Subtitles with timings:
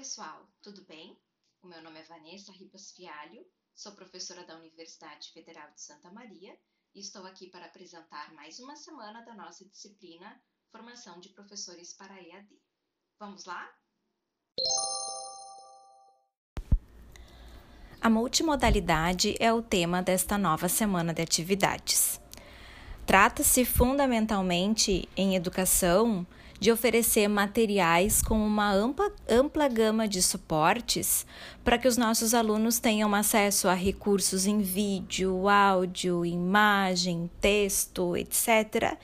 [0.00, 1.14] pessoal, tudo bem?
[1.62, 6.56] O meu nome é Vanessa Ribas Fialho, sou professora da Universidade Federal de Santa Maria
[6.94, 10.40] e estou aqui para apresentar mais uma semana da nossa disciplina
[10.72, 12.48] Formação de Professores para EAD.
[13.18, 13.70] Vamos lá?
[18.00, 22.18] A multimodalidade é o tema desta nova semana de atividades.
[23.04, 26.26] Trata-se fundamentalmente em educação
[26.60, 31.26] de oferecer materiais com uma ampla, ampla gama de suportes
[31.64, 38.96] para que os nossos alunos tenham acesso a recursos em vídeo, áudio, imagem, texto, etc.,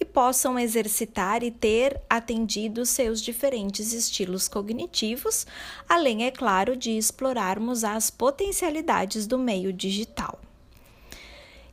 [0.00, 5.46] e possam exercitar e ter atendido seus diferentes estilos cognitivos,
[5.86, 10.40] além, é claro, de explorarmos as potencialidades do meio digital.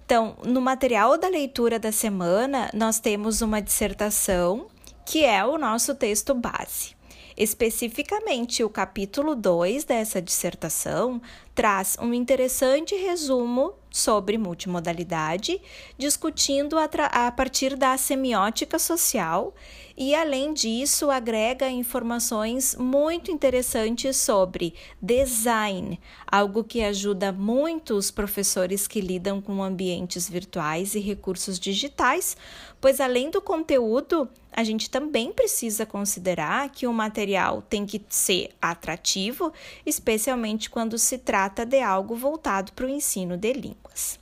[0.10, 4.66] Então, no material da leitura da semana, nós temos uma dissertação
[5.10, 6.96] que é o nosso texto base.
[7.36, 11.20] Especificamente, o capítulo 2 dessa dissertação
[11.60, 15.60] traz um interessante resumo sobre multimodalidade,
[15.98, 19.54] discutindo a, a, partir da semiótica social
[19.98, 28.88] e, além disso, agrega informações muito interessantes sobre design, algo que ajuda muito os professores
[28.88, 32.38] que lidam com ambientes virtuais e recursos digitais,
[32.80, 38.52] pois além do conteúdo, a gente também precisa considerar que o material tem que ser
[38.62, 39.52] atrativo,
[39.86, 44.20] especialmente quando se trata de algo voltado para o ensino de línguas.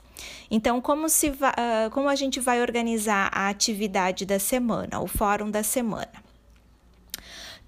[0.50, 5.50] Então, como, se uh, como a gente vai organizar a atividade da semana, o fórum
[5.50, 6.28] da semana?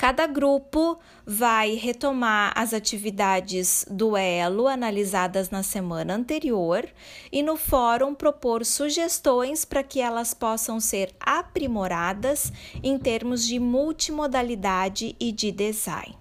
[0.00, 6.88] Cada grupo vai retomar as atividades do Elo analisadas na semana anterior
[7.31, 12.50] e no fórum propor sugestões para que elas possam ser aprimoradas
[12.83, 16.16] em termos de multimodalidade e de design.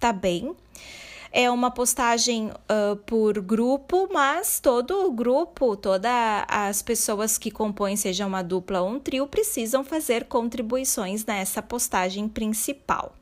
[0.00, 0.56] Tá bem?
[1.32, 6.10] É uma postagem uh, por grupo, mas todo o grupo, todas
[6.48, 12.28] as pessoas que compõem, seja uma dupla ou um trio, precisam fazer contribuições nessa postagem
[12.28, 13.14] principal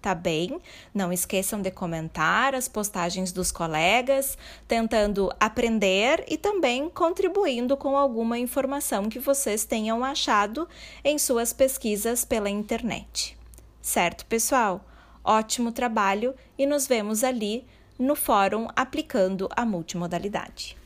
[0.00, 0.58] tá bem?
[0.94, 8.38] Não esqueçam de comentar as postagens dos colegas, tentando aprender e também contribuindo com alguma
[8.38, 10.66] informação que vocês tenham achado
[11.04, 13.36] em suas pesquisas pela internet.
[13.82, 14.84] Certo, pessoal?
[15.32, 17.64] Ótimo trabalho e nos vemos ali
[17.96, 20.76] no fórum aplicando a multimodalidade.